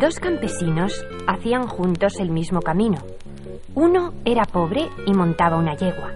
[0.00, 2.98] Dos campesinos hacían juntos el mismo camino.
[3.74, 6.12] Uno era pobre y montaba una yegua.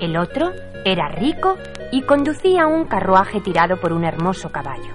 [0.00, 0.52] El otro
[0.86, 1.56] era rico
[1.90, 4.94] y conducía un carruaje tirado por un hermoso caballo.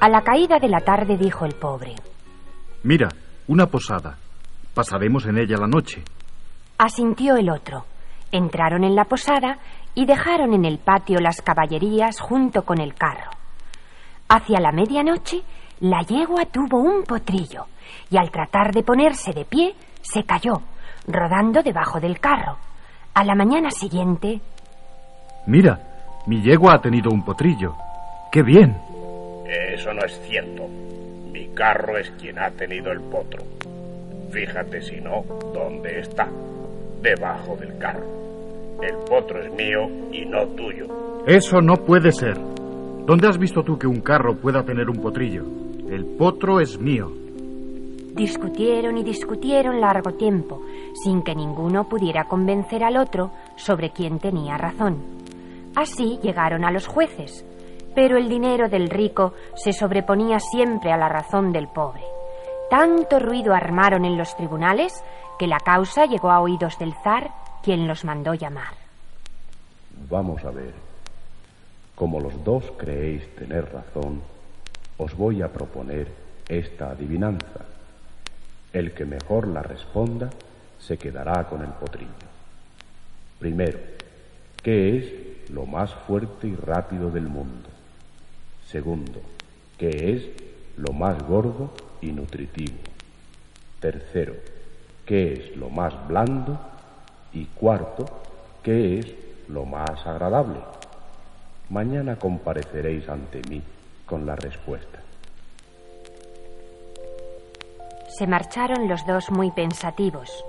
[0.00, 1.96] A la caída de la tarde dijo el pobre.
[2.84, 3.08] Mira,
[3.48, 4.16] una posada.
[4.74, 6.04] Pasaremos en ella la noche.
[6.78, 7.84] Asintió el otro.
[8.30, 9.58] Entraron en la posada
[9.96, 13.32] y dejaron en el patio las caballerías junto con el carro.
[14.28, 15.42] Hacia la medianoche,
[15.80, 17.64] la yegua tuvo un potrillo
[18.08, 20.62] y al tratar de ponerse de pie, se cayó,
[21.08, 22.56] rodando debajo del carro.
[23.14, 24.40] A la mañana siguiente...
[25.48, 25.80] Mira,
[26.26, 27.74] mi yegua ha tenido un potrillo.
[28.30, 28.76] ¡Qué bien!
[29.46, 30.68] Eso no es cierto.
[31.32, 33.42] Mi carro es quien ha tenido el potro.
[34.30, 35.24] Fíjate si no,
[35.54, 36.28] ¿dónde está?
[37.00, 38.04] Debajo del carro.
[38.82, 40.86] El potro es mío y no tuyo.
[41.26, 42.36] Eso no puede ser.
[43.06, 45.44] ¿Dónde has visto tú que un carro pueda tener un potrillo?
[45.90, 47.10] El potro es mío.
[48.12, 50.60] Discutieron y discutieron largo tiempo,
[51.02, 55.16] sin que ninguno pudiera convencer al otro sobre quién tenía razón.
[55.78, 57.44] Así llegaron a los jueces,
[57.94, 62.02] pero el dinero del rico se sobreponía siempre a la razón del pobre.
[62.68, 64.92] Tanto ruido armaron en los tribunales
[65.38, 67.30] que la causa llegó a oídos del zar,
[67.62, 68.74] quien los mandó llamar.
[70.10, 70.74] Vamos a ver.
[71.94, 74.20] Como los dos creéis tener razón,
[74.96, 76.08] os voy a proponer
[76.48, 77.60] esta adivinanza.
[78.72, 80.28] El que mejor la responda
[80.80, 82.10] se quedará con el potrillo.
[83.38, 83.78] Primero,
[84.60, 87.68] ¿qué es lo más fuerte y rápido del mundo?
[88.66, 89.20] Segundo,
[89.76, 90.28] ¿qué es
[90.76, 92.78] lo más gordo y nutritivo?
[93.80, 94.34] Tercero,
[95.06, 96.58] ¿qué es lo más blando?
[97.32, 98.04] Y cuarto,
[98.62, 99.06] ¿qué es
[99.48, 100.60] lo más agradable?
[101.70, 103.62] Mañana compareceréis ante mí
[104.06, 105.00] con la respuesta.
[108.18, 110.44] Se marcharon los dos muy pensativos.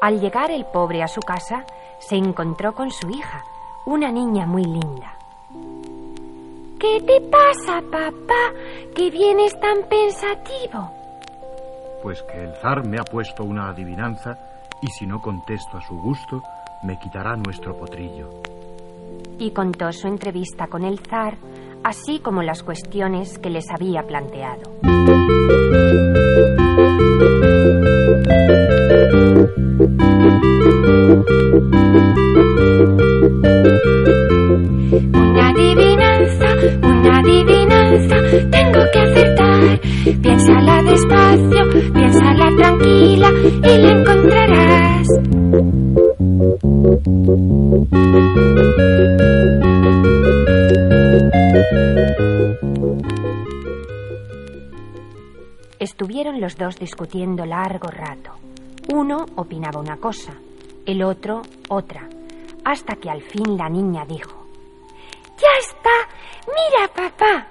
[0.00, 1.66] Al llegar el pobre a su casa,
[1.98, 3.44] se encontró con su hija,
[3.86, 5.16] una niña muy linda.
[6.78, 8.52] ¿Qué te pasa, papá?
[8.94, 10.90] ¿Que vienes tan pensativo?
[12.02, 14.38] Pues que el zar me ha puesto una adivinanza
[14.82, 16.42] y si no contesto a su gusto,
[16.82, 18.28] me quitará nuestro potrillo.
[19.38, 21.36] Y contó su entrevista con el zar,
[21.82, 24.70] así como las cuestiones que les había planteado.
[56.44, 58.32] Los dos discutiendo largo rato.
[58.92, 60.34] Uno opinaba una cosa,
[60.84, 61.40] el otro
[61.70, 62.06] otra,
[62.62, 64.46] hasta que al fin la niña dijo,
[65.38, 65.90] ¡Ya está!
[66.46, 67.46] ¡Mira, papá!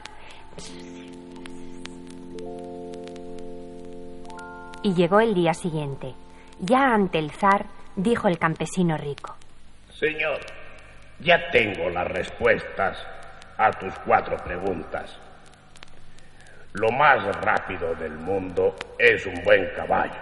[4.84, 6.14] Y llegó el día siguiente.
[6.60, 7.66] Ya ante el zar,
[7.96, 9.36] dijo el campesino rico.
[9.90, 10.40] Señor,
[11.20, 12.96] ya tengo las respuestas
[13.58, 15.18] a tus cuatro preguntas.
[16.74, 20.20] Lo más rápido del mundo es un buen caballo.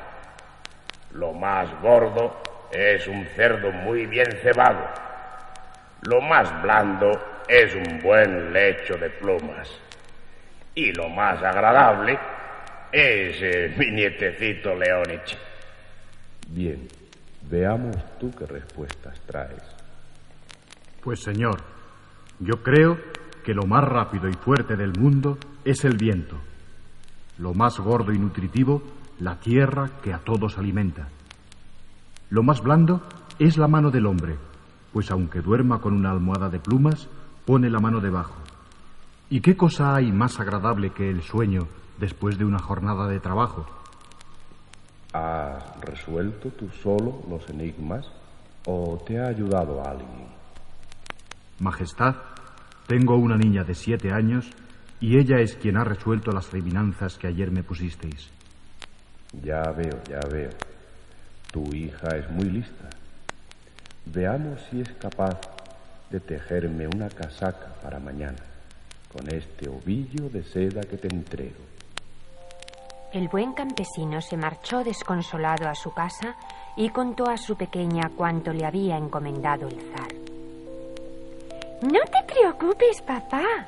[1.14, 2.42] Lo más gordo
[2.72, 4.86] es un cerdo muy bien cebado.
[6.02, 7.12] Lo más blando
[7.48, 9.70] es un buen lecho de plumas.
[10.76, 12.20] Y lo más agradable
[12.92, 15.38] es eh, mi nietecito Leonich.
[16.50, 16.86] Bien,
[17.44, 19.64] veamos tú qué respuestas traes.
[21.02, 21.62] Pues señor,
[22.40, 22.98] yo creo
[23.46, 26.38] que lo más rápido y fuerte del mundo es el viento.
[27.38, 28.82] Lo más gordo y nutritivo,
[29.20, 31.08] la tierra que a todos alimenta.
[32.30, 33.02] Lo más blando
[33.40, 34.38] es la mano del hombre,
[34.94, 37.08] pues aunque duerma con una almohada de plumas,
[37.46, 38.36] pone la mano debajo.
[39.30, 41.68] ¿Y qué cosa hay más agradable que el sueño
[42.00, 43.66] después de una jornada de trabajo?
[45.14, 48.10] ¿Has resuelto tú solo los enigmas
[48.66, 50.28] o te ha ayudado alguien?
[51.60, 52.16] Majestad,
[52.88, 54.50] tengo una niña de siete años
[55.02, 58.30] y ella es quien ha resuelto las adivinanzas que ayer me pusisteis.
[59.44, 60.52] Ya veo, ya veo.
[61.52, 62.90] Tu hija es muy lista.
[64.06, 65.40] Veamos si es capaz
[66.12, 68.38] de tejerme una casaca para mañana
[69.12, 71.72] con este ovillo de seda que te entrego.
[73.12, 76.36] El buen campesino se marchó desconsolado a su casa
[76.78, 80.14] y contó a su pequeña cuanto le había encomendado el zar.
[81.82, 83.68] No te preocupes, papá.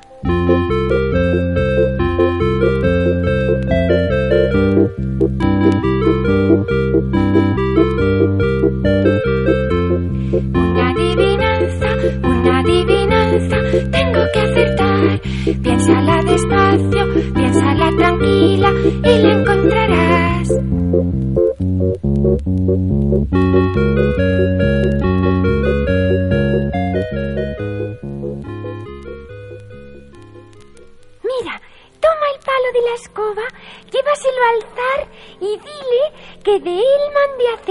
[10.54, 11.88] Una adivinanza,
[12.22, 13.56] una adivinanza,
[13.90, 15.20] tengo que acertar.
[15.62, 18.72] Piénsala despacio, piénsala tranquila
[19.04, 19.43] y la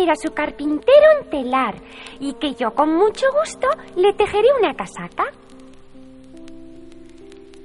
[0.09, 1.75] a su carpintero un telar
[2.19, 5.25] y que yo con mucho gusto le tejeré una casaca.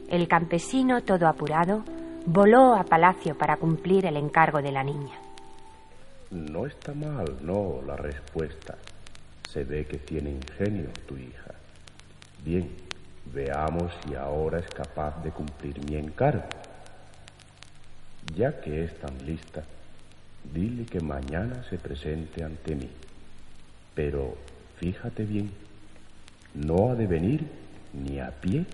[0.09, 1.85] El campesino, todo apurado,
[2.25, 5.19] voló a palacio para cumplir el encargo de la niña.
[6.31, 8.77] No está mal, no, la respuesta.
[9.49, 11.55] Se ve que tiene ingenio tu hija.
[12.45, 12.71] Bien,
[13.27, 16.45] veamos si ahora es capaz de cumplir mi encargo.
[18.35, 19.63] Ya que es tan lista,
[20.53, 22.89] dile que mañana se presente ante mí.
[23.95, 24.37] Pero
[24.79, 25.51] fíjate bien,
[26.55, 27.47] no ha de venir
[27.93, 28.65] ni a pie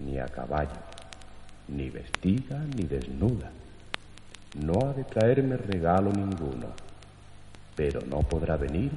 [0.00, 0.80] ni a caballo,
[1.68, 3.50] ni vestida ni desnuda.
[4.64, 6.68] No ha de traerme regalo ninguno,
[7.74, 8.90] pero no podrá venir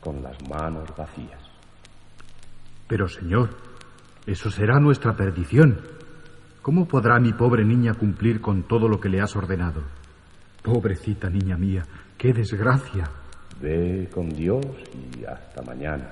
[0.00, 1.40] con las manos vacías.
[2.88, 3.50] Pero, señor,
[4.26, 5.80] eso será nuestra perdición.
[6.62, 9.82] ¿Cómo podrá mi pobre niña cumplir con todo lo que le has ordenado?
[10.66, 11.84] Pobrecita niña mía,
[12.18, 13.08] qué desgracia.
[13.60, 14.66] Ve con Dios
[15.16, 16.10] y hasta mañana.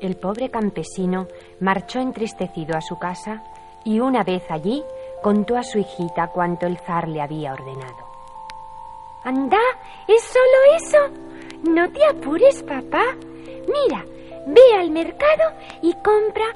[0.00, 1.28] El pobre campesino
[1.60, 3.40] marchó entristecido a su casa
[3.84, 4.82] y una vez allí
[5.22, 8.10] contó a su hijita cuanto el zar le había ordenado.
[9.22, 9.60] Anda,
[10.08, 11.70] ¿es solo eso?
[11.70, 13.14] No te apures, papá.
[13.68, 14.04] Mira,
[14.48, 15.52] ve al mercado
[15.82, 16.46] y compra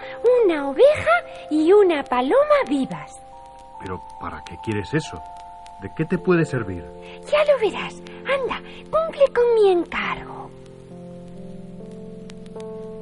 [0.43, 1.22] una oveja
[1.52, 3.12] y una paloma vivas.
[3.79, 5.22] Pero, ¿para qué quieres eso?
[5.82, 6.84] ¿De qué te puede servir?
[7.31, 7.94] Ya lo verás.
[8.25, 10.50] Anda, cumple con mi encargo.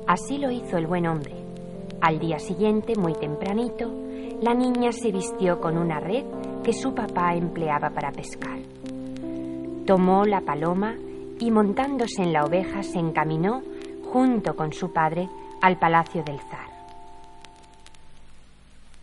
[0.07, 1.35] Así lo hizo el buen hombre.
[2.01, 3.91] Al día siguiente, muy tempranito,
[4.43, 6.25] la niña se vistió con una red
[6.63, 8.59] que su papá empleaba para pescar.
[9.87, 10.95] Tomó la paloma
[11.39, 13.63] y montándose en la oveja se encaminó,
[14.05, 15.29] junto con su padre,
[15.63, 16.69] al palacio del zar.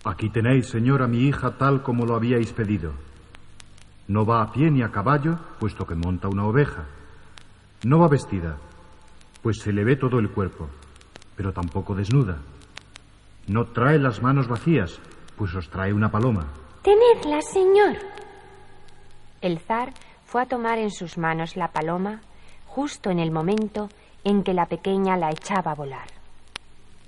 [0.03, 2.94] Aquí tenéis, señor, a mi hija tal como lo habíais pedido.
[4.12, 6.84] No va a pie ni a caballo, puesto que monta una oveja.
[7.84, 8.58] No va vestida,
[9.42, 10.68] pues se le ve todo el cuerpo,
[11.38, 12.40] pero tampoco desnuda.
[13.48, 15.00] No trae las manos vacías,
[15.38, 16.48] pues os trae una paloma.
[16.81, 18.00] Tenedla, señor.
[19.40, 19.94] El zar
[20.25, 22.19] fue a tomar en sus manos la paloma
[22.68, 23.88] justo en el momento
[24.25, 26.10] en que la pequeña la echaba a volar.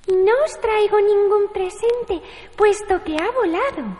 [0.07, 3.97] Y no os traigo ningún presente, puesto que ha volado.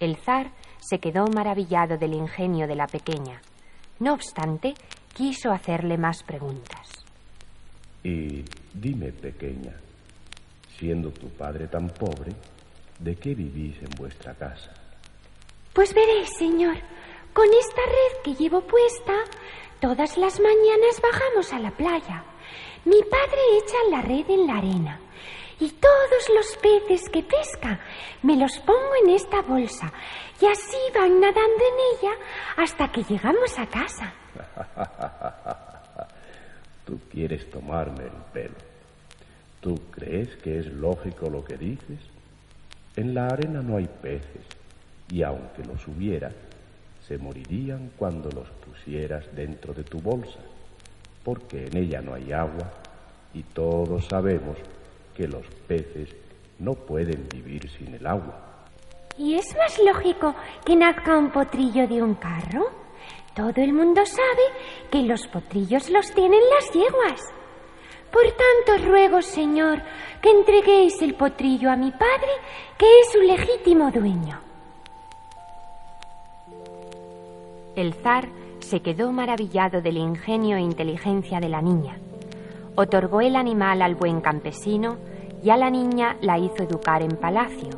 [0.00, 0.50] El zar
[0.88, 3.40] se quedó maravillado del ingenio de la pequeña.
[3.98, 4.74] No obstante,
[5.12, 7.04] quiso hacerle más preguntas.
[8.04, 9.72] Y dime, pequeña,
[10.78, 12.32] siendo tu padre tan pobre,
[13.00, 14.72] ¿de qué vivís en vuestra casa?
[15.72, 16.76] Pues veréis, señor,
[17.32, 19.14] con esta red que llevo puesta,
[19.80, 22.24] todas las mañanas bajamos a la playa.
[22.84, 25.00] Mi padre echa la red en la arena
[25.58, 27.80] y todos los peces que pesca
[28.22, 29.92] me los pongo en esta bolsa
[30.40, 32.14] y así van nadando en ella
[32.56, 34.12] hasta que llegamos a casa.
[36.84, 38.54] Tú quieres tomarme el pelo.
[39.60, 41.98] ¿Tú crees que es lógico lo que dices?
[42.94, 44.46] En la arena no hay peces
[45.10, 46.30] y aunque los hubiera,
[47.06, 50.40] se morirían cuando los pusieras dentro de tu bolsa,
[51.24, 52.72] porque en ella no hay agua
[53.32, 54.56] y todos sabemos
[55.16, 56.14] que los peces
[56.58, 58.64] no pueden vivir sin el agua.
[59.18, 62.70] ¿Y es más lógico que nazca un potrillo de un carro?
[63.34, 67.22] Todo el mundo sabe que los potrillos los tienen las yeguas.
[68.12, 69.82] Por tanto, ruego, Señor,
[70.22, 72.32] que entreguéis el potrillo a mi padre,
[72.78, 74.40] que es su legítimo dueño.
[77.74, 78.28] El zar
[78.60, 81.98] se quedó maravillado del ingenio e inteligencia de la niña.
[82.76, 84.98] Otorgó el animal al buen campesino
[85.42, 87.70] y a la niña la hizo educar en palacio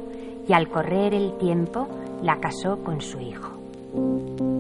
[0.48, 1.86] y al correr el tiempo
[2.20, 4.57] la casó con su hijo.